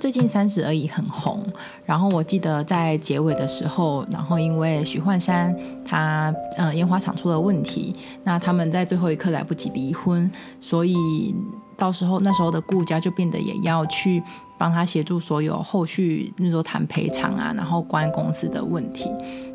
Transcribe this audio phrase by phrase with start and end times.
[0.00, 1.44] 最近三十而已很红，
[1.84, 5.54] 然后我记得在结尾的时候，然后因为许幻山
[5.86, 11.34] 他呃烟花厂出了问题，那他们在最后一刻来不及离婚，所以
[11.76, 14.22] 到时候那时候的顾家就变得也要去
[14.56, 19.10] 帮他协助所有后续那时候谈赔偿啊，然后关公司的问题。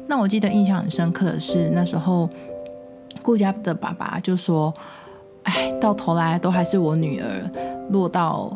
[0.07, 2.29] 那我记得印象很深刻的是那时候
[3.23, 4.71] 顾家的爸爸就说
[5.41, 7.49] ：“哎，到头来都还是我女儿
[7.89, 8.55] 落到。”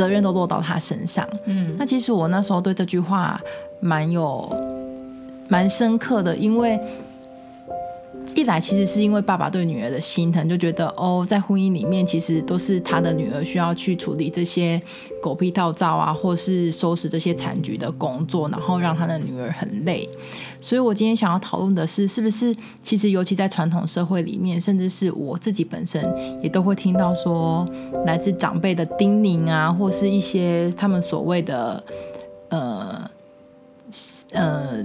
[0.00, 1.28] 责任都落到他身上。
[1.44, 3.38] 嗯，那其实我那时候对这句话
[3.80, 4.50] 蛮有
[5.46, 6.80] 蛮深刻的，因为
[8.34, 14.80] 一来其实是因为爸爸对女儿的心疼，就觉得哦，在婚姻里面其实都是他的女儿需要去处理这些
[15.22, 20.08] 狗屁倒灶啊，或是收拾这些残局的工作，然后让他的女儿很累。
[20.60, 26.02] 所以我今天想要讨论的是，是不是其实尤其在传统社会里面，甚至是我自己本身
[26.42, 27.66] 也都会听到说，
[28.06, 31.82] 来自长辈的叮咛啊，或是一些他们所谓的
[32.50, 33.10] 呃
[34.32, 34.76] 呃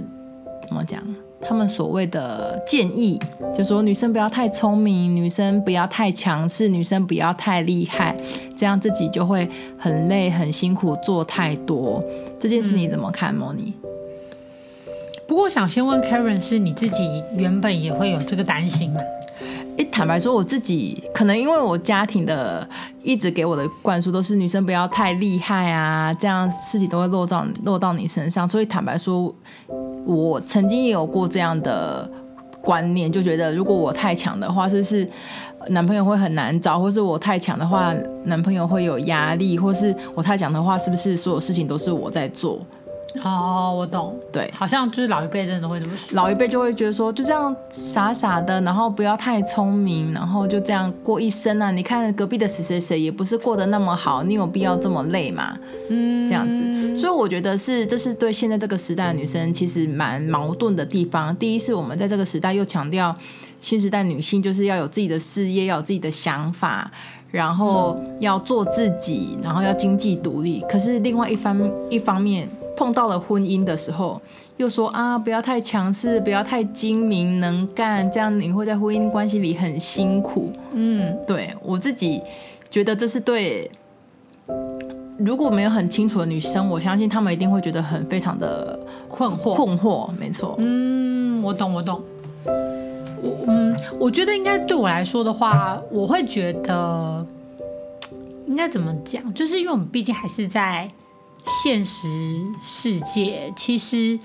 [0.66, 1.02] 怎么讲？
[1.40, 3.20] 他们所谓的建议，
[3.54, 8.16] 就说女生不要太聪明，女生不要太强势，女生不要太厉害，
[8.56, 12.02] 这样自己就会很累、很辛苦，做太多。
[12.40, 13.72] 这件事你怎么看，莫妮？
[15.28, 19.00] 不过我想先问 Karen，是你自己原本也会有这个担心吗？
[19.76, 22.66] 一坦白说，我自己可能因为我家庭的
[23.02, 29.34] 一直给我的灌输都是女生不要太厉害啊，这样事情都会落到落到你身上，所以坦白说，
[30.06, 32.08] 我曾经也有过这样的
[32.62, 35.06] 观念，就觉得如果我太强的话，是不是
[35.68, 37.92] 男朋友会很难找，或是我太强的话，
[38.24, 42.60] 男朋友会有压力，或是我太强的话，是不是所有事情都是我在做？
[43.24, 46.14] 哦，我懂，对，好像就是老一辈真的会这么说。
[46.14, 51.70] 老一辈就会觉得说，就这样傻傻的，然后不要太聪明，然后就这样过一生啊。
[51.70, 55.58] 你看隔壁的谁谁谁也不是过得那么好，你有必要这么累吗？
[55.88, 56.96] 嗯，这样子。
[56.96, 61.34] 所以我觉得是，这是对现在这个时代的女生其实蛮矛盾的地方。
[61.36, 63.14] 第一是我们在这个时代又强调
[63.60, 66.90] 新时代女性就是要有自己的事业，要有自己的想法，
[67.30, 70.62] 然后要做自己，然后要经济独立。
[70.68, 71.58] 可是另外一方
[71.90, 72.48] 一方面。
[72.76, 74.20] 碰到了婚姻的时候，
[74.58, 80.52] 又说啊，不要太强势，不要太精明能干，这样你会在婚姻关系里很辛苦。
[80.72, 82.20] 嗯，对，我自己
[82.70, 83.70] 觉得这是对，
[85.18, 88.78] 如果没有很清楚的女生，我相信她们一定会觉得很非常的
[89.08, 89.54] 困惑。
[89.54, 90.54] 困惑，没错。
[90.58, 92.02] 嗯，我懂，我懂。
[92.44, 97.26] 我嗯，我觉得应该对我来说的话，我会觉得
[98.46, 100.88] 应该怎么讲，就是因为我们毕竟还是在。
[101.48, 104.18] 现实世界，其实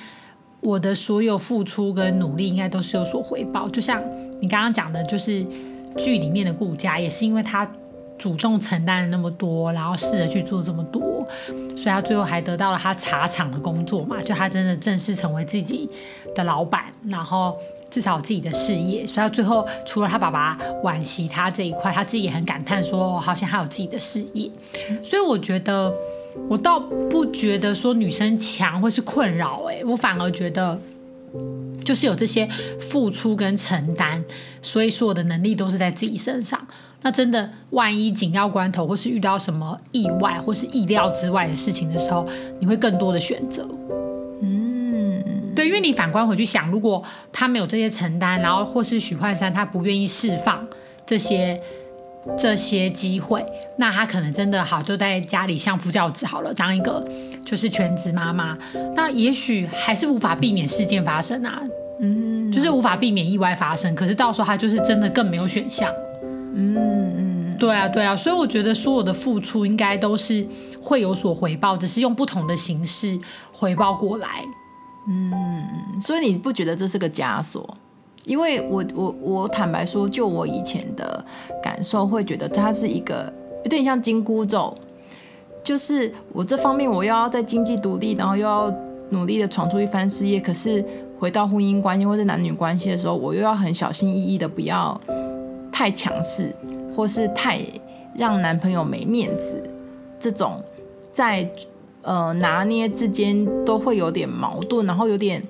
[0.60, 3.70] 我的所有付出跟努力应该都是有所回报。
[3.70, 4.02] 就像
[4.42, 5.46] 你刚刚讲的，就是
[5.98, 7.70] 剧里面的顾家，也是因为他
[8.18, 11.28] 主动承担了那么多，然后试着去做这么多，
[11.76, 14.20] 所以他最后还得到了他茶厂的工作嘛。
[14.22, 15.90] 就他真的正式成为自己
[16.36, 17.56] 的老板，然后
[17.90, 19.06] 至少有自己的事业。
[19.06, 24.50] 所以他最后除了他爸爸惋惜他这一块，他自己也很感叹说，好像他有自己的事业。
[25.04, 25.94] 所以我觉得。
[26.50, 30.80] 我倒不觉得说女生强会是困扰，哎，我反而觉得
[31.84, 32.48] 就是有这些
[32.80, 34.24] 付出跟承担，
[34.62, 36.66] 所以所有的能力都是在自己身上。
[37.02, 42.28] 那真的万一紧要关头，或是遇到什么意外，或是意料之外的事情的时候，
[42.60, 43.68] 你会更多的选择。
[44.42, 45.24] 嗯，
[45.56, 47.04] 对，因为你反观回去想，如果
[47.34, 50.66] 他没有这些承担，然后或是许幻山他不愿意释放
[51.06, 51.60] 这些。
[52.38, 53.46] 这些机会，
[53.78, 57.04] 那她可能真的好，就在家里相夫教子好了，当一个
[57.46, 58.58] 就是全职妈妈。
[58.96, 61.62] 那也许还是无法避免事件发生啊，
[62.00, 63.94] 嗯，就是无法避免意外发生。
[63.96, 65.92] 可是到时候她就是真的更没有选项，
[66.54, 68.16] 嗯嗯，对啊对啊。
[68.16, 70.46] 所以我觉得所有的付出应该都是
[70.82, 73.18] 会有所回报，只是用不同的形式
[73.52, 74.44] 回报过来。
[75.08, 77.76] 嗯，所以你不觉得这是个枷锁？
[78.26, 81.26] 因为我我我坦白说，就我以前的
[81.62, 83.34] 感受，会觉得它是一个
[83.64, 84.76] 有点像紧箍咒，
[85.64, 88.72] 就是我这方面我又要在经济独立，然后又要
[89.10, 90.86] 努力的闯出一番事业，可是
[91.20, 95.00] 回到婚姻关系或者男女关系的时候，我又要很小心翼翼的不要
[95.72, 96.56] 太强势，
[96.96, 97.60] 或是太
[98.16, 99.64] 让男朋友没面子，
[100.20, 100.62] 这种
[101.12, 101.50] 在
[102.04, 105.42] 呃拿捏之间都会有点矛盾，然后有点。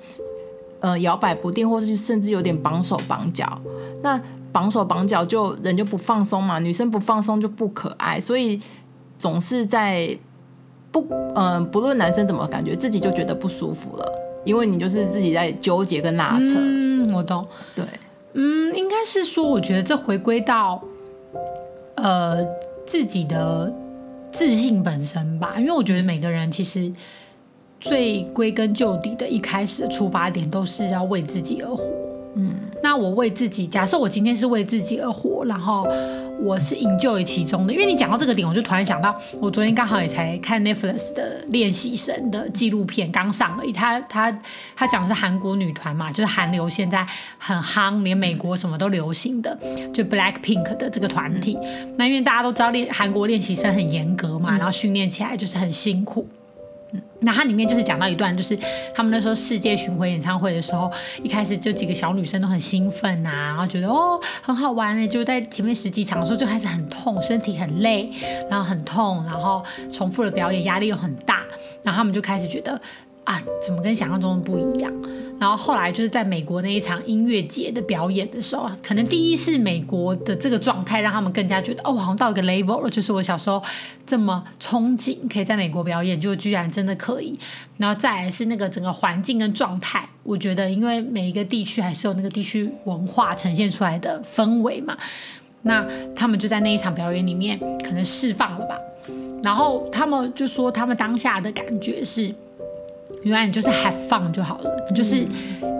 [0.82, 3.58] 呃摇摆不定，或是甚至有点绑手绑脚。
[4.02, 4.20] 那
[4.52, 8.60] 绑手绑脚就人就不放松嘛，女生不放松就不可爱，所以
[9.16, 10.14] 总是在
[10.90, 14.12] 不嗯、呃，不论男生怎么感觉，自己就觉得不舒服了，
[14.44, 16.54] 因为你就是自己在纠结跟拉扯。
[16.56, 17.46] 嗯，我懂。
[17.74, 17.82] 对，
[18.34, 20.82] 嗯，应该是说，我觉得这回归到
[21.94, 22.44] 呃
[22.86, 23.72] 自己的
[24.32, 26.92] 自信本身吧，因为我觉得每个人其实
[27.82, 31.84] 最归根究底的一开始的出发点都是要为自己而活。
[32.34, 35.86] 嗯，那我为自己，假设我今天是为自己而活，然后
[36.42, 37.72] 我是营救于其中的。
[37.74, 43.70] 因为你讲到这个点，我就突然想到，我昨天刚好也才看 Netflix 的练习生的纪录片，刚上而已。
[43.70, 44.34] 他他
[44.74, 47.06] 他讲的是韩国女团嘛，就是韩流现在
[47.36, 49.54] 很夯，连美国什么都流行的，
[49.92, 51.58] 就 Black Pink 的这个团体。
[51.62, 56.26] 嗯、那因为大家都知道练韩国练习生很严格嘛，嗯、然后训练起来就是很辛苦。
[57.20, 58.58] 那它里面就是讲到一段，就是
[58.94, 60.90] 他们那时候世界巡回演唱会的时候，
[61.22, 68.10] 一开始就几个小女生都很兴奋呐、啊，然后觉得哦很好玩呢，就在前面十几场的时候就开始很痛，身体很累，
[68.50, 71.44] 然后很痛，然后重复的表演压力又很大，
[71.82, 72.80] 然后他们就开始觉得。
[73.24, 74.92] 啊，怎么跟想象中的不一样？
[75.38, 83.60] 然后后来就是在美国那一场音乐节的表演的时候，可能第一是美国的这个状态让他们更加觉得，哦，好像到一个 level 了，就是我小时候
[84.06, 87.36] 这么憧憬可以在美国表演，就居然真的可以。
[87.76, 94.96] 然后再来是那个整个环境跟状态，我觉得因为每一个地区还是有那个地区文化呈现出来的氛围嘛，
[95.62, 95.84] 那
[96.14, 98.76] 他们就在那一场表演里面可能释放了吧。
[99.42, 102.32] 然后他们就说他们当下的感觉是。
[103.24, 105.26] 原来你就是 have fun 就好了，你就是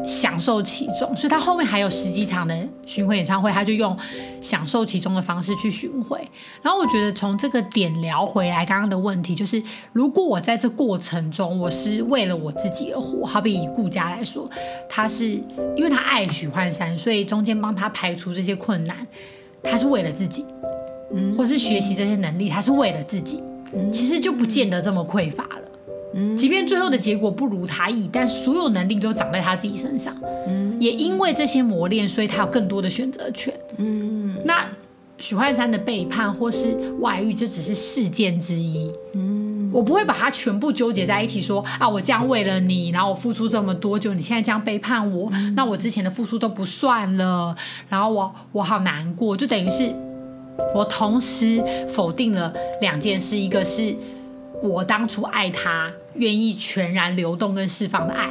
[0.06, 1.16] 享受其中。
[1.16, 2.56] 所以他后面还有十几场的
[2.86, 3.96] 巡回演唱会，他就用
[4.40, 6.20] 享受其中的方式去巡回。
[6.62, 9.62] 然后我觉得从这个点聊回来，刚刚的问题就是，
[9.92, 14.48] 如果我在这过程中我是为了我自己而活，好比以顾家来说，
[14.88, 15.30] 他是
[15.76, 19.06] 因为他爱许幻山，所以中间帮他排除这些困难，
[19.62, 20.44] 他是为了自己，
[21.12, 23.42] 嗯，或是学习这些能力，他是为了自己，
[23.92, 25.62] 其实就不见得这么匮乏了。
[26.36, 30.14] 即便最后的结果不如他意，但所有能力都长在他自己身上。
[30.46, 33.54] 嗯，也因为这些磨练，所以他有更多的选择权。
[33.78, 34.66] 嗯，那
[35.18, 38.92] 许幻山的背叛或是外遇，这只是事件之一。
[39.14, 47.56] 嗯，我不会把它全部纠结在一起说，说啊，我这样为了你，然后我付出这么多，就你现在这样背叛我，嗯，那我之前的付出都不算了，
[47.88, 49.90] 然后我我好难过，就等于是
[50.74, 53.96] 我同时否定了两件事，一个是。
[54.62, 58.30] 我当初爱他，愿意全然流动跟释放的爱，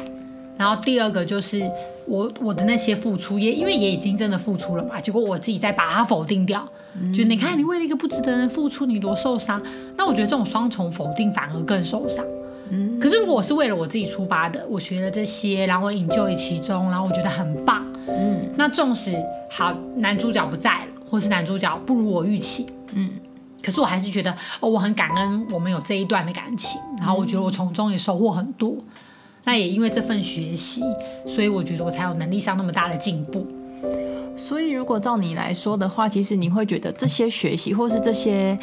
[0.56, 1.62] 然后第二个就是
[2.06, 6.66] 我我的那些付出，也因为也已经真的付出了嘛，结果我自己再把它否定掉，
[7.00, 9.60] 嗯、就你看你为了一个不值得人付出，你多受伤。
[9.96, 12.24] 那我觉得这种双重否定反而更受伤。
[12.70, 17.84] 嗯，可是如果我是为了我自己出发的，我学了这些，然后我引咎于其中，然后我觉得很棒。
[18.08, 19.12] 嗯，那纵使
[19.50, 23.10] 好男主角不在了，或是男主角不如我预期，嗯。
[23.62, 24.30] 可是我还是觉得，
[24.60, 28.74] 哦，我很感恩我们有这一段的感情，然后我觉得我从中也收获很多。
[29.44, 30.82] 那也因为这份学习，
[31.26, 33.46] 所以我觉得我才有能力上那么大的进步。
[34.36, 38.58] 所以如果照你来说的话，其实你会觉得这些学习，或是这些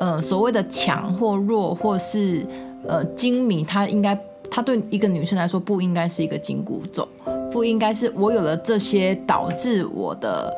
[0.00, 2.46] 呃所谓的强或弱，或是
[2.86, 4.18] 呃精明，它应该，
[4.50, 7.08] 它对一个女生来说不应该是一个紧箍咒，
[7.50, 10.54] 不应该是我有了这些导致我的。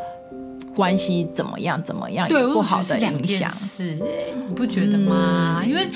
[0.74, 1.82] 关系怎么样？
[1.84, 2.28] 怎么样？
[2.28, 3.50] 对，有不好的影响。
[3.50, 5.60] 是哎，你不觉得吗？
[5.62, 5.86] 嗯、因为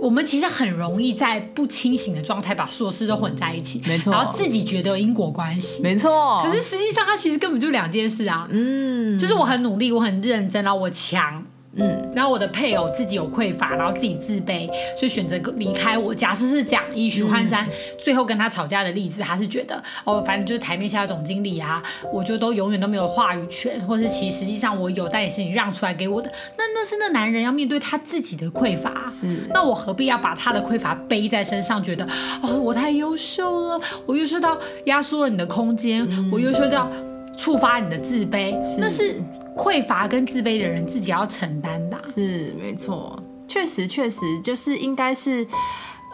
[0.00, 4.12] 我们其实很容易在不清醒的状态把所有事都混在一起，没错。
[4.12, 6.42] 然后自己觉得有因果关系，没错。
[6.44, 8.46] 可是实际上，它其实根本就两件事啊。
[8.50, 11.44] 嗯，就是我很努力，我很认真，然后我强。
[11.76, 16.12] 嗯，然后我的配偶自己有匮乏，然后自己自卑，所以选择离开我。
[16.12, 26.30] 假设是讲以许幻山最后跟他吵架的例子，他是觉得哦，反正就是台面下的总经理啊，我就都永远都没有话语权，或是其实实际上我有，但也是你让出来给我的。
[26.58, 29.28] 那那是那男人要面对他自己的匮乏，是。
[29.54, 31.80] 那我何必要把他的匮乏背在身上？
[31.80, 32.04] 觉得
[32.42, 36.90] 哦，我太优秀了，我优秀到压缩了你的空间，嗯、我优秀到
[37.36, 39.22] 触发你的自卑，是那是。
[39.60, 45.44] 匮乏跟自卑的人自己要承担的，是没错，确实确实就是应该是，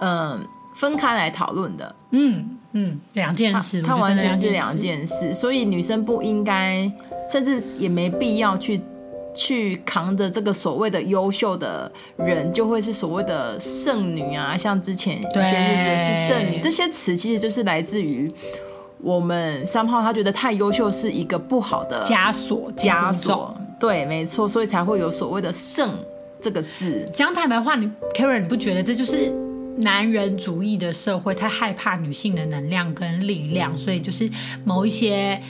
[0.01, 0.41] 嗯、呃，
[0.75, 6.91] 分开来讨论的，嗯嗯，两件事，它完全是两件事，所以女生不应该，
[7.31, 8.81] 甚至也没必要去
[9.33, 18.29] 去扛着这个所谓的优秀的人，就会是所谓的剩女啊，像之前有些日子是剩女，这些词其实就是来自于。
[19.03, 25.91] 我们三号他觉得太优秀是一个不好的枷锁，枷锁，对，没错，所以才会有所谓的“圣”
[26.41, 27.09] 这个字。
[27.15, 29.31] 讲坦白话，你 Karen，你不觉得这就是
[29.77, 34.29] 男人主义的社会，太害怕女性的能量跟力量，所以就是
[34.65, 35.41] 某一些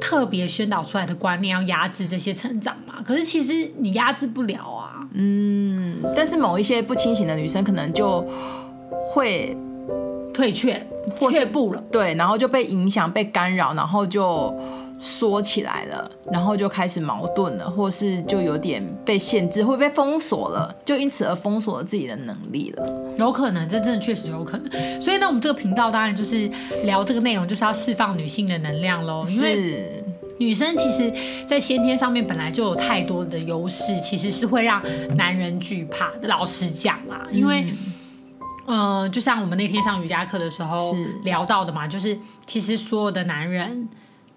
[0.00, 3.02] 特别宣导出来的观念要压制这些成长嘛。
[3.04, 4.94] 可是其实你压制不了啊。
[5.14, 8.24] 嗯，但是某一些不清醒的女生可能就
[9.10, 9.56] 会
[10.38, 10.80] 退却，
[11.32, 11.82] 却步了。
[11.90, 14.54] 对，然后就被影响、被干扰，然后就。
[15.00, 22.84] 缩起来了，然后就开始矛盾了，或是就有点被限制，会被封锁了，就因此而封锁了自己的能力了。
[23.16, 25.00] 有可能，这真的确实有可能。
[25.00, 26.50] 所以呢，我们这个频道当然就是
[26.82, 29.24] 聊这个内容，就是要释放女性的能量喽。
[29.28, 30.02] 因为
[30.40, 31.14] 女生其实，
[31.46, 34.82] 在先天上面本来就有太多的优势，其实是会让
[35.14, 36.26] 男人惧怕的。
[36.26, 37.76] 老实讲啦，因为，嗯、
[38.68, 40.94] 呃，就像我们那天上瑜伽课的时候
[41.24, 43.88] 聊到的嘛，就是其实所有的男人。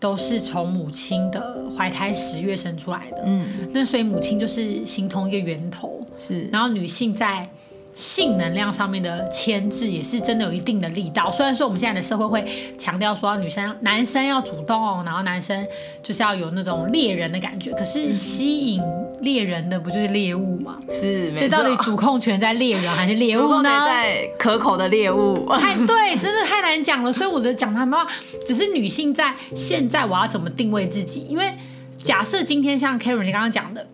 [0.01, 6.49] 都是从母亲的怀胎十月生出来的，嗯，那所以母亲就是形同一个源头，是。
[6.51, 7.47] 然后女性在
[7.93, 11.29] 性能量上面的牵制也是真的有一定的力道。
[11.31, 15.67] 虽然说我们现在的社会会强调说女生、男生要主动，然后男生
[16.01, 18.81] 就是要有那种猎人的感觉，可是吸引
[19.21, 20.77] 猎人的不就是猎物吗？
[20.91, 23.69] 是，所以到底主控权在猎人还是猎物呢？
[23.85, 25.47] 在可口的猎物。
[25.59, 27.11] 太对，真的太难讲了。
[27.11, 28.07] 所以我觉得讲他们话，
[28.45, 31.21] 只是女性在现在我要怎么定位自己？
[31.21, 31.53] 因为
[31.97, 33.85] 假设今天像 Karen 你刚刚讲的。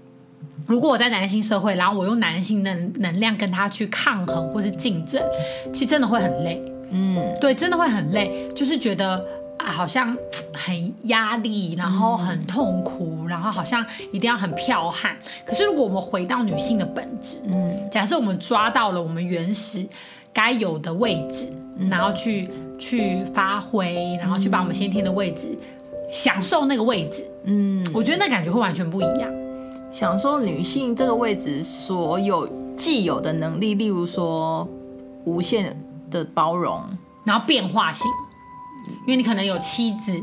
[0.68, 5.24] 如果我在男性社会，然后我用男性的能量跟他去抗衡或是竞争，
[5.74, 6.62] 其实真的会很累。
[6.92, 9.26] 嗯，对，真的会很累，就是觉得
[9.58, 10.16] 啊，好像
[10.54, 15.18] 很压力，然后很痛苦，然后好像一定要很剽悍。
[15.46, 19.86] 可是如果我们回到女性的本质，嗯，假设我们抓到了我们原始
[20.34, 21.52] 该有的位置，
[21.90, 25.58] 然后去去发挥，然后去把我们先天的位置
[26.12, 29.47] 享受那个位置，嗯，我觉得那感觉会完全不一样。
[29.92, 34.68] 想说女性这个位置所有既有的能力，例如说
[35.24, 36.84] 无限的包容，
[37.24, 38.06] 然后变化性，
[39.06, 40.22] 因为你可能有妻子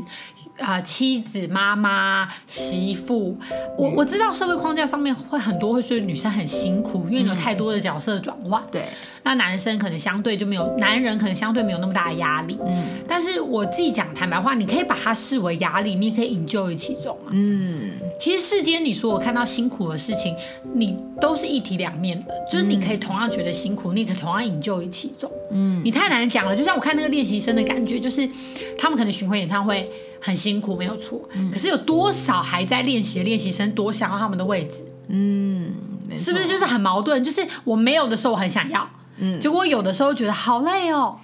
[0.59, 3.37] 啊、呃，妻子、妈妈、媳妇。
[3.77, 8.61] 我我知道社会框架上面会很多会说女生很辛苦，因为你有太多的角色转换。
[8.71, 8.85] 对。
[9.23, 12.59] 那男生可能相对就没有，男人可能相对没有那么大的压力。
[12.63, 17.31] 嗯，但是我自己讲坦白话，你可以把它视为压力，你也可以 enjoy 其中啊。
[17.31, 20.35] 嗯，其实世间你说我看到辛苦的事情，
[20.75, 25.29] 你都是一体两面的，就是你可以同样觉得辛苦，你也可以同样 enjoy 其中。
[25.49, 28.29] 嗯，你太难讲了，就像我看那个练习生的感觉，就是
[28.77, 29.89] 他们可能巡回演唱会
[30.25, 31.21] 很辛苦，没有错。
[31.35, 34.83] 嗯，可是有多少还在练习的练习生多想要他们的位置？
[35.09, 35.71] 嗯，
[36.17, 37.23] 是不是就是很矛盾？
[37.23, 38.89] 就是我没有的时候我很想要。
[39.17, 41.15] 嗯，结果有的时候觉得好累哦，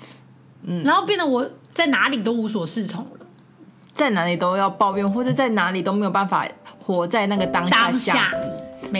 [0.62, 3.26] 嗯，然后变得我在哪里都无所适从了，
[3.96, 6.48] 在哪里都要抱怨，或者在哪里都没有办法
[6.86, 8.32] 活在那个当下，当下，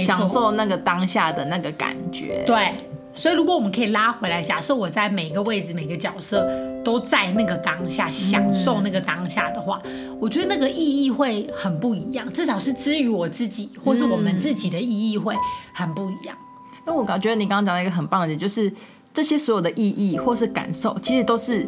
[0.04, 2.44] 享受那个当下的那个感觉。
[2.48, 2.76] 对，
[3.14, 6.50] 所以如果我们可以拉回来，假设我在每个位置、每个角色
[6.84, 15.36] 都在那个当下享受那个当下的话，嗯，我觉得那个意义会很不一样，至少是之于我自己，或是我们自己的意义会
[15.74, 16.36] 很不一样。
[16.88, 18.72] 因为我感觉你刚刚讲了一个很棒的点，就是
[19.14, 21.68] 这些所有的意义或是感受，其实都是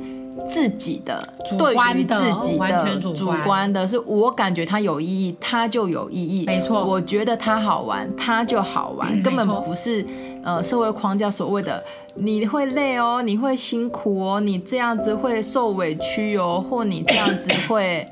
[0.49, 6.45] 自己的，主观的，对于自己的，完全主观，主观的，是我感觉它有意义，它就有意义。
[6.45, 10.03] 没错，我觉得它好玩，它就好玩，根本不是
[10.43, 11.83] 呃社会框架所谓的
[12.15, 18.05] 你会累哦，你会辛苦哦，你这样子会受委屈哦，或你这样子会。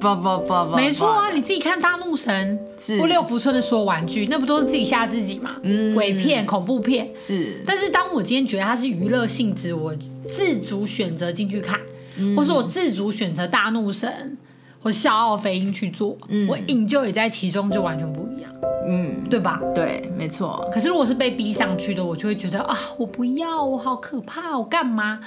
[0.00, 1.30] 不不不不，没错啊！
[1.30, 2.58] 你自己看《大怒神》
[3.00, 5.56] 或六福村的说玩具，那不都是自己吓自己吗？
[5.62, 7.62] 嗯，鬼片、恐怖片是。
[7.64, 9.94] 但是当我今天觉得它是娱乐性质，我
[10.28, 11.80] 自主选择进去看，
[12.18, 14.36] 嗯、或是我自主选择《大怒神》
[14.84, 18.50] 或《笑傲飞鹰》去做，嗯、我 enjoy 也在其中，就完全不一样。
[18.86, 19.58] 嗯，对吧？
[19.74, 20.68] 对，没错。
[20.70, 25.18] 可是如果是被逼上去的，我就会觉得啊，我不要，我好可怕，我干嘛？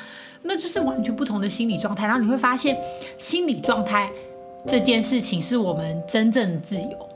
[0.44, 2.06] 那就是完全不同的心理状态。
[2.06, 2.78] 然后你会发现，
[3.18, 4.12] 心理状态。
[4.68, 7.10] 这件事情是我们真正的自由，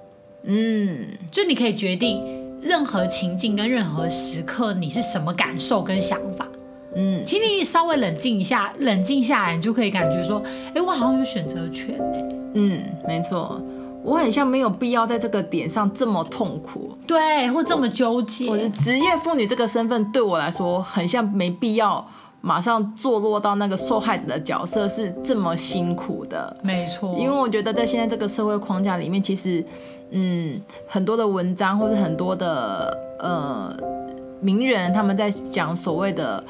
[0.44, 2.24] 嗯，就你可以决定
[2.62, 6.48] 任何情境跟任何时刻你是什么感受跟想法，
[6.96, 10.42] 嗯，请你稍微冷静一下，冷静下来，你就可以感觉说，
[10.74, 12.24] 哎，我好像有选择权哎，
[12.56, 13.62] 嗯，没错，
[14.04, 22.06] 我很像没有必要在这个点上这么痛苦，对，或这么纠结，我的职业妇女这个身份对我来说很像没必要。
[22.44, 27.16] 马上坐落到那个受害者的角色是这么辛苦的，没错。
[27.20, 29.64] 因为我觉得在现在这个社会框架里面，其实，
[30.10, 33.78] 嗯，很多的文章或者很多的呃
[34.40, 36.44] 名人他们在讲所谓的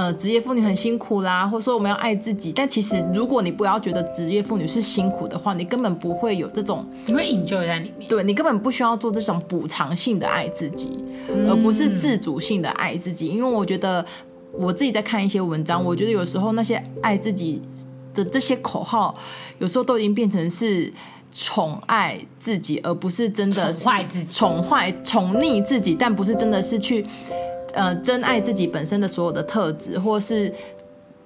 [0.00, 2.52] 呃职业妇女很辛苦啦，或者说我们要爱自己。
[2.52, 8.08] 但其实如果你不要觉得职业妇女是辛苦的话，你根本不会有这种，你会 enjoy 在里面。
[8.08, 13.28] 对，你根本不需要做这种补偿性的爱自己，嗯，而不是自主性的爱自己。
[13.28, 14.02] 因为我觉得。
[14.52, 17.62] 我自己在看一些文章，我觉得有时候那些爱自己
[18.12, 19.14] 的这些口号，
[19.60, 20.92] 有时候都已经变成是
[21.32, 27.06] 宠爱自己，而不是真的宠坏自己，宠坏宠溺自己，但不是真的是去
[27.74, 30.52] 呃珍爱自己本身的所有的特质，或是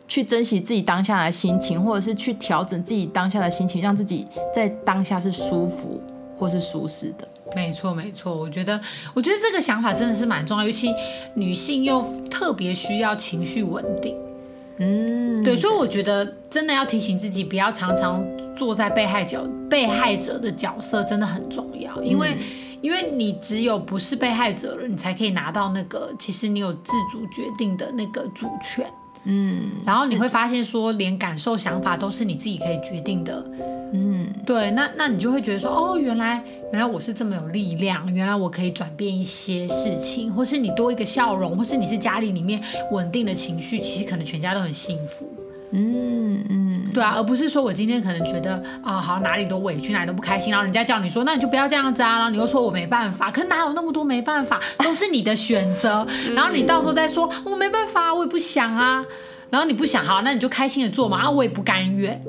[0.06, 6.00] 去珍惜自己当下的心情，或者是去调整自己当下的心情，让自己在当下是舒服
[6.38, 7.26] 或是舒适的。
[7.54, 8.80] 没错，没错，我觉得，
[9.14, 10.92] 我觉得这个想法真的是蛮重要，尤其
[11.34, 14.16] 女性又特别需要情绪稳定。
[14.78, 18.24] 嗯，对，所以我觉得真的要提醒自己，不要常常
[18.56, 22.38] 坐在被害角被害者的角色，真的很重要，因为，嗯、
[22.84, 28.84] 因为你只有不是被害者了，你才可以拿到那个，其实你有自主决定的那个主权。
[29.24, 33.42] 嗯，然后你会发现说，连感受、想法都是你自己可以决定的。
[33.94, 42.62] 嗯，对，那那你就会觉得说，哦，原来原来我是这么有力量，原来我可以转变一些事情，或是你多一个笑容，或是你是家里里面
[42.92, 45.26] 稳定的情绪，其实可能全家都很幸福。
[45.72, 59.04] 嗯嗯，对啊，而不是说我今天可能觉得啊，好像哪里都委屈，哪里都不开心，然后人家叫你说，那你就不要这样子啊，然后你又说我没办法，可哪有那么多没办法，都是你的选择，然后你到时候再说我没办法，我也不想啊。
[59.50, 61.22] 然后你不想好，那你就开心的做嘛。
[61.22, 62.20] 啊，我也不甘愿。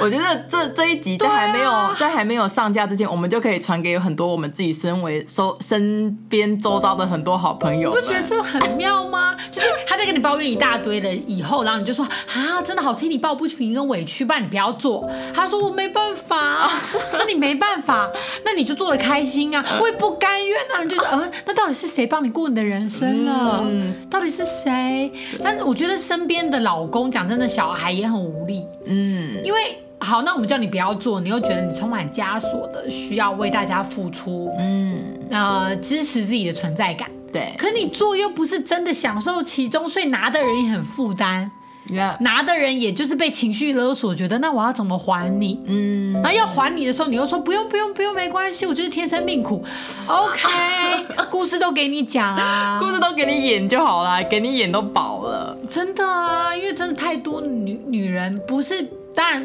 [0.00, 7.90] 我觉得这这一集在还没有、啊、在还没有上架之前，我们就可以传给很多我们自己身为收身边周遭的很多好朋友。
[7.90, 9.34] 你不觉得这很妙吗？
[9.50, 15.10] 就是他在跟你抱怨一大堆了以后，然后你就说啊，真的好替你抱不平跟委屈，不然你不要做。
[15.34, 16.70] 他说我没办法，
[17.12, 18.10] 那你没办法，
[18.44, 19.64] 那你就做的开心啊。
[19.80, 23.60] 我也不甘愿啊，你就说呃，那到底是谁帮你过你的人生了？
[23.64, 25.10] 嗯，到底是谁？
[25.42, 26.42] 但我觉得身边。
[26.52, 28.62] 的老公讲真的，小孩也很无力。
[28.84, 34.52] 嗯，因为好，那我们叫你不要做，你又觉得你充满枷锁的需要为大家付出。
[34.58, 37.08] 嗯，呃，支持自己的存在感。
[37.32, 41.50] 对，可你做又不是真的享受其中，所以拿的人也很负担。
[42.20, 45.58] 拿的人也就是被情绪勒索，觉得那我要怎么还你？
[45.66, 49.64] 嗯，然后要还你的时候，你又说不用不用不用，没关系，我就是天生命苦。
[50.06, 50.48] OK，
[51.28, 55.56] 故事都给你讲啊，故事都给你演就好了，给你演都饱了。
[55.68, 59.44] 真的啊，因为真的太多女女人不是，当然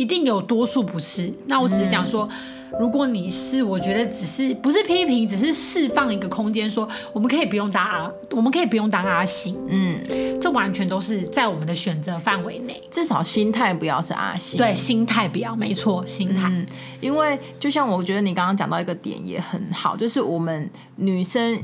[0.00, 1.32] 一定有多数不是。
[1.46, 2.24] 那我只是讲说。
[2.30, 2.36] 嗯
[2.78, 9.98] 如果你是，我觉得只是不是批评，只是释放一个空间，说我们可以不用当阿，我们可以不用当阿信，嗯，
[10.40, 16.64] 这完全都是在我们的选择范围内，至少心态不要是阿信，对，心态不要，没错，心态，嗯，
[17.00, 21.60] 因为就像我觉得你刚刚讲到一个点也很好，就是我们女生。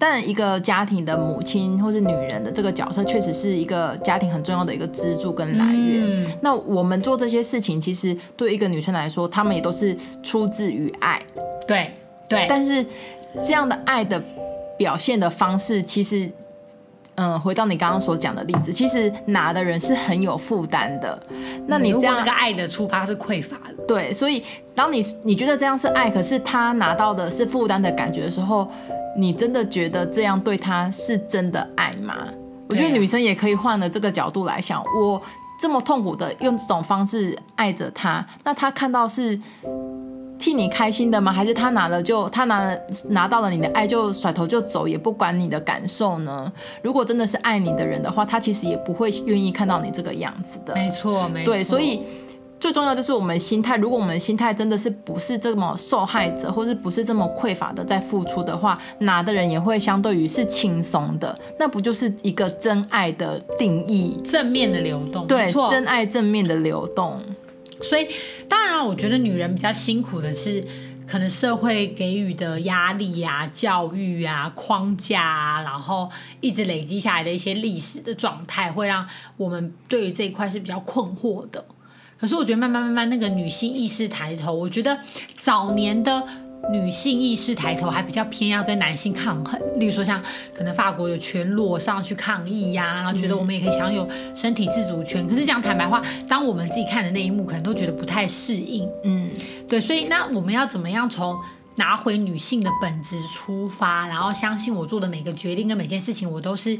[0.00, 6.24] 但一个家庭的母亲或是女人的这个角色，确实是一个家庭很重要的一个支柱跟来源。
[6.24, 11.22] 嗯、那我们做这些事情，其实对一个女生来说，她们也都是出自于爱。
[11.66, 11.92] 对
[12.26, 12.46] 对。
[12.48, 12.82] 但是
[13.44, 14.18] 这样的爱的
[14.78, 16.26] 表现的方式，其实，
[17.20, 21.22] 嗯，回到你刚刚所讲的例子，其实拿的人是很有负担的。
[21.66, 23.84] 那你这样那个爱的出发是匮乏的。
[23.86, 24.42] 对，所以
[24.74, 28.68] 当你你觉得这样是爱，可是他拿到的是负担的感觉的时候。
[29.16, 32.16] 你真的觉得这样对他是真的爱吗？
[32.68, 35.20] 我觉得女生也可以换了这个角度来想，我
[35.60, 39.38] 这么痛苦的用这种方式爱着他，那他看到是
[40.40, 41.30] 替你开心的吗？
[41.30, 42.76] 还是他拿了就他拿了
[43.10, 46.50] 拿到了你的爱就甩头就走，也不管你的感受呢？
[46.82, 50.74] 如果真的是爱你的人的话，他其实也不会愿意看到你这个样子的。
[50.74, 51.52] 没错，没错。
[51.52, 52.02] 对，所以。
[52.60, 64.20] 最重要就是我们心态，如果我们心态真的是不是这么受害者，或是不是这么匮乏的在付出的话，拿的人也会相对于是轻松的，那不就是一个真爱的定义？
[64.30, 67.18] 正面的流动，对，真爱正面的流动。
[67.82, 68.08] 所以
[68.48, 70.64] 当然，我觉得女人比较辛苦的是，
[71.06, 81.64] 可能社会给予的压力啊、教育啊、框架啊，然后一直累积下来的一些历史的状态，会让我们对于这一块是比较困惑的。
[82.18, 84.98] 可是我觉得慢慢慢慢那个女性意识抬头，我觉得
[85.38, 86.22] 早年的
[86.72, 90.22] 女性意识抬头还比较偏要跟男性抗衡，例如说像
[90.54, 95.26] 可能法国有全裸上去抗议呀、啊，然后觉得我们也可以享有身体自主权。
[95.26, 98.88] 可是讲坦白话，当我们自己看的那一幕，可能都觉得不太适应。
[99.04, 99.30] 嗯，
[99.68, 101.36] 对，所以那我们要怎么样从
[101.76, 106.78] 拿回女性的本质出发，然后相信我做的每个决定跟每件事情，我都是。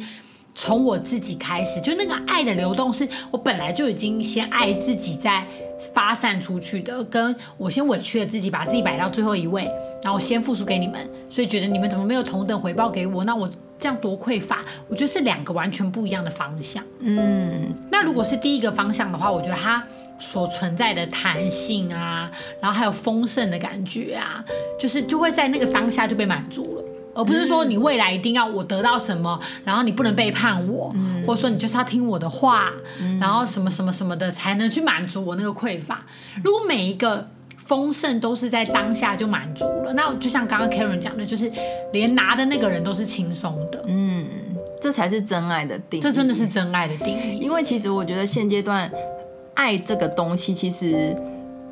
[0.53, 5.47] 从我自己开始，就那个爱的流动，是我本来就已经先爱自己，再
[5.95, 7.03] 发散出去的。
[7.05, 9.69] 跟我先委屈了自己，把自己摆到最后一位，
[10.03, 13.25] 然后先付出给你们，所以觉得你们怎么没有同等回报给我？
[13.25, 14.63] 那我这样多匮乏。
[14.89, 16.85] 我觉得是两个完全不一样的方向。
[17.01, 19.83] 嗯，那如果是第一个方向的话，我觉得它
[20.19, 24.45] 所存在的弹性啊，然后还有丰盛的感觉啊，
[24.79, 26.85] 就是就会在那个当下就被满足了。
[27.21, 36.05] 而不是说你未来一定要我得到什么，然后你不能背叛我，嗯、或者说你就是要听我的话，嗯、然后什么什么什么的才能去满足我那个匮乏。
[36.43, 41.53] 如果每一个丰盛都是在当下就满足了，那就像刚刚 Karen 讲的，就是
[41.93, 43.85] 连拿的那个人都是轻松的。
[43.87, 44.27] 嗯，
[44.81, 46.03] 这才是真爱的定义。
[46.03, 47.39] 这真的是真爱的定义。
[47.39, 48.91] 因为其实我觉得现阶段
[49.55, 51.15] 爱这个东西，其实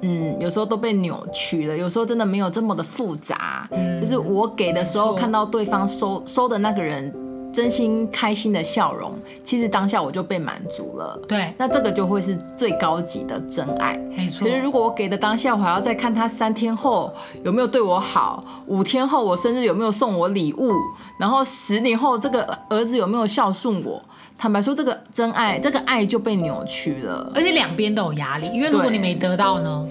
[0.03, 3.69] 嗯，有时候都被扭曲了，有时候真的没有这么的复杂。
[3.71, 7.15] 嗯，就是我给的时候，看到对方收收的那个人。
[7.51, 9.11] 真心开心的笑容，
[9.43, 11.19] 其实当下我就被满足了。
[11.27, 13.97] 对，那这个就会是最高级的真爱。
[14.15, 14.47] 没错。
[14.47, 20.73] 可是如果我给的当下，我还要再看他三天后有没有对我好，五天后我生日有没有送我礼物，
[21.19, 24.01] 然后十年后这个儿子有没有孝顺我，
[24.39, 27.31] 坦白说，这个真爱，这个爱就被扭曲了。
[27.35, 29.87] 而且两边都有压力，因为如果你没得到呢，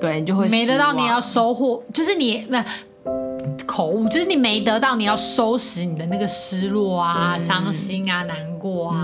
[0.00, 2.64] 对，对你就会没得到，你也要收获，就是你那。
[3.66, 8.96] 口误就是你没得到，你要收拾你的那个失落啊、伤、嗯、心啊、难过啊，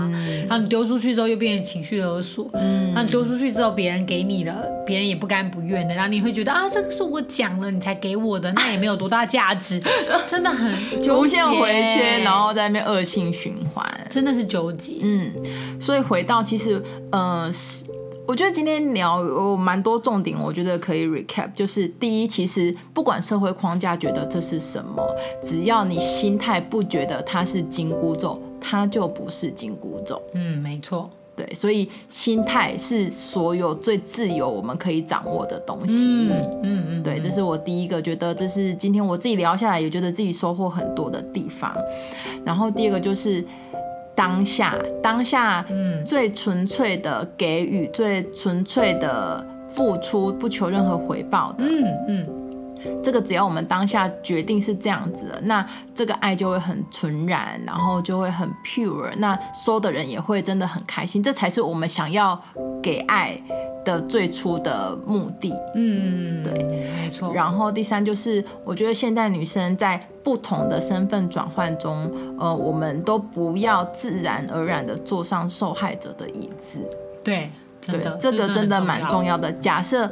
[0.51, 9.81] 然后你丢出去之后又变成情绪勒索，嗯，然后你丢出去之后别人给你了，别人也不甘不愿的，然后你会觉得啊，这个是我讲了你才给我的，那也没有多大价值，
[10.27, 10.69] 真的很
[11.15, 15.31] 无限回圈，然后在那边恶性循环，真的是纠结，嗯，
[15.79, 16.83] 所以回到其实，
[17.13, 17.49] 呃。
[18.27, 21.49] 我觉得今天聊有蛮多重点，我觉得可以 recap。
[21.53, 25.03] 就是第一，其实不管社会框架觉得这是什么，
[25.43, 30.21] 只要你心态不觉得它是紧箍咒，它就不是紧箍咒。
[30.33, 31.09] 嗯，没错。
[31.35, 35.93] 对，所以心态是所有最自由我们可以掌握的东西。
[35.93, 41.75] 嗯嗯嗯，嗯对，这是我第一个觉得，这是今天我自己聊下来也觉得自己收获很多的地方。
[42.45, 43.43] 然后第二个就是。
[44.13, 52.40] 当下，当下，嗯，最纯粹的给予，嗯、最纯粹的付出，不求任何回报的，嗯嗯，嗯
[53.03, 62.39] 这个只要我们当下决定是这样子的，那这个爱就会很纯然，然后就会很 pure，那收的人也会真的很开心，这才是我们想要
[62.81, 63.39] 给爱
[63.83, 65.53] 的最初的目的。
[65.75, 66.63] 嗯，对，
[66.95, 67.33] 没错。
[67.33, 76.79] 然后第三就是，我觉得现在女生在不同的身份转换中，呃，我们都不要自然而然的坐上受害者的椅子。
[77.23, 79.51] 对，真的，这个真的蛮重要的。
[79.53, 80.09] 假设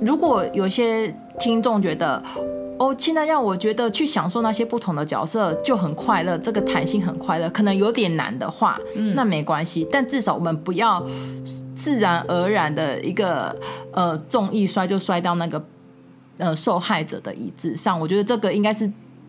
[0.00, 2.22] 如果有些听众觉得，
[2.78, 9.88] 哦，现在让我觉得去享受那些不同的角色就很快乐，这个弹性很快乐，可能有点难的话，嗯，那没关系。
[9.90, 11.04] 但至少我们不要
[11.74, 13.56] 自然而然的一个
[13.92, 15.64] 呃重一摔就摔到那个
[16.36, 17.98] 呃受害者的椅子上。
[17.98, 18.88] 我觉得这个应该是。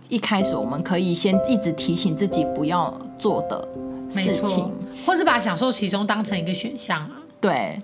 [0.10, 3.66] 一开始我们可以先一直提醒自己不要做的
[4.10, 4.70] 事情，
[5.06, 7.12] 或是把享受其中当成一个选项啊。
[7.40, 7.80] 对，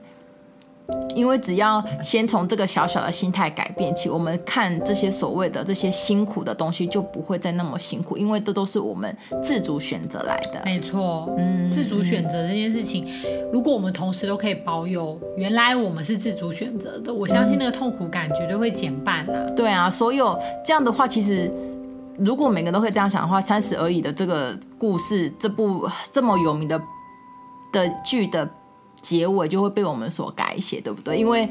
[1.15, 10.61] 因为只要先从这个小小的心态改变起，我们看这些所谓的这些辛苦的东西就不会再那么辛苦，因为这都是我们自主选择来的。
[10.63, 13.07] 没错，嗯，自主选择这件事情，
[13.51, 19.45] 如果我们同时都可以保有原来我们是自主选择的，我相信那个痛苦感绝对会减半啊。
[19.55, 21.51] 对啊，所有这样的话，其实。
[22.19, 26.81] 如果每个人都会这样想的话，《三十而已》的这个故事，这部这么有名的
[27.71, 28.49] 的剧的。
[29.01, 31.17] 结尾就会被我们所改写，对不对？
[31.17, 31.47] 因为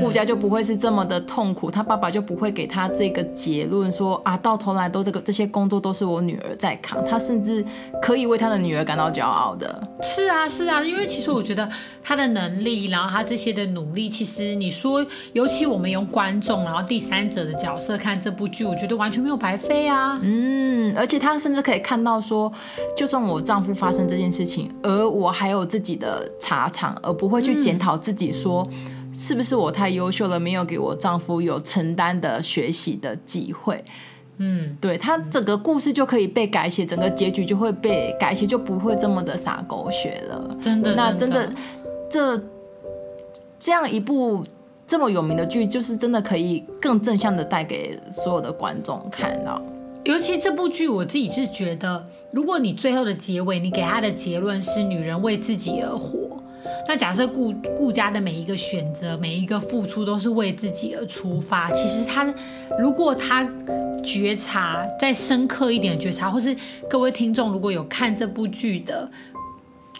[0.00, 7.64] 顾家就不会是这么的痛苦，他爸爸就不会给他这个结论说啊，到头来都这个这些工作都是我女儿在扛，他甚至
[8.00, 9.82] 可以为他的女儿感到骄傲的。
[10.02, 11.68] 是啊，是啊，因为其实我觉得
[12.02, 20.18] 他的能力，然后他这些的努力，其实你说，尤其我们用观众，然后第三者的角色看这部剧，我觉得完全没有白费啊。
[20.22, 22.52] 嗯，而且他甚至可以看到说，
[22.96, 26.98] 就算我丈夫发生这件事情，而我还有自己的茶厂。
[27.02, 28.66] 而不会去检讨自己，说
[29.14, 33.84] 是不是我太优秀了，没有给我丈夫有承担的学习的机会。
[34.38, 40.50] 嗯，对，他整个故事就可以被改写，整个结局就会被改写，就不会这么的洒狗血了。
[40.60, 41.52] 真的，那真的，
[42.10, 42.42] 这
[43.58, 44.42] 这样一部
[44.86, 49.62] 这么有名的剧，就是真的可以更正向的带给所有的观众看到。
[50.04, 56.31] 尤其这部剧，我自己是觉得，如果你最后的结尾，你给他的结论是女人为自己而活。
[56.86, 62.24] 那假设顾顾佳的每一个选择，每一个付出都是为自己而出发，其实他
[62.78, 63.48] 如果他
[64.04, 66.56] 觉察再深刻一点觉察，或是
[66.90, 69.10] 各位听众如果有看这部剧的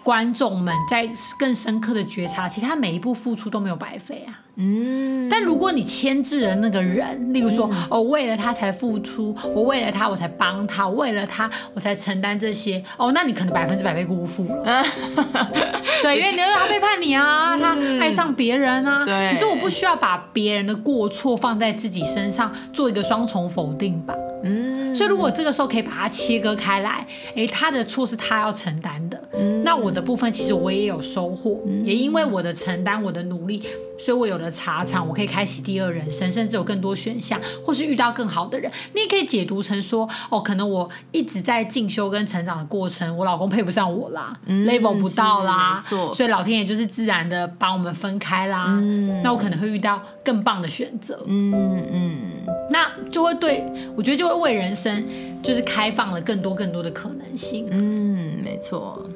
[0.03, 4.42] 观众们在更深刻的觉察，其实他每一步付出都没有白费啊。
[4.57, 14.85] 嗯，但如果你牵制了那个人，例如说，嗯、哦，为了他才付出，我为了他我才帮他，我为了他我才承担这些，哦，那你可能百分之百被辜负了。
[16.03, 19.07] 对，因为你说他背叛你啊，嗯、他爱上别人啊。
[19.07, 19.31] 对。
[19.31, 24.15] 可是我不需要把别人的过错放在自己身上，做一个双重否定吧。
[24.45, 24.72] 嗯。
[24.95, 29.21] 所以如果这个时候可以把它切割开来，诶，他的错是他要承担的。
[29.33, 29.63] 嗯。
[29.65, 33.63] 那我的部分其实我也有收获，嗯、也因为我的承担，我的努力。
[33.99, 38.69] 所以我有了茶厂，我可以开启第二人生，甚至有更多选项，或是遇到更好的人。
[38.95, 45.81] 你也可以解读成说，哦，可能我一直在进修跟成长的过程，我老公配不上我啦，嗯，level 不到啦，
[46.13, 48.67] 所以老天爷就是自然的把我们分开啦。
[48.71, 51.23] 嗯，那我可能会遇到更棒的选择。
[51.27, 52.21] 嗯嗯，
[52.71, 53.65] 那就会对，
[53.97, 55.05] 我觉得就会为人生
[55.43, 57.67] 就是开放了更多更多的可能性。
[57.71, 59.07] 嗯，没错。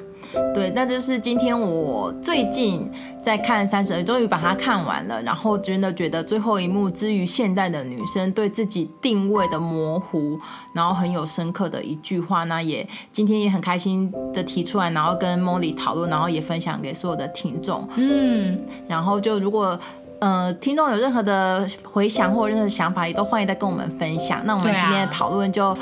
[0.53, 2.91] 对，那就是今天我最近
[3.23, 10.37] 在看《三十而》，终于把它看完了，然后真的觉得最后一幕之于现代的女生对自己定位的模糊，
[10.73, 17.87] 然后很有深刻的一句话，那也今天也很开心的提出来，然后跟 Molly 讨论，然后也分享给所有的听众。
[17.95, 19.79] 嗯，然后就如果
[20.19, 24.41] 呃听众有任何的回想或任何的想法，也都欢迎再跟我们分享。
[24.45, 25.77] 那我们今天的讨论就。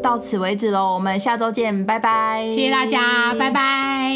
[0.00, 2.42] 到此为止喽，我们下周见，拜拜！
[2.48, 4.14] 谢谢大家，拜拜！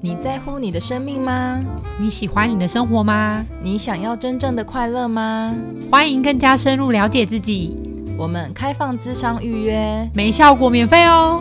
[0.00, 1.60] 你在乎你的生命吗？
[2.00, 3.44] 你喜欢你的生活吗？
[3.62, 5.54] 你想要真正的快乐吗？
[5.92, 7.76] 欢迎更加深入了解自己。
[8.18, 11.40] 我们开放智商预约，没效果免费哦。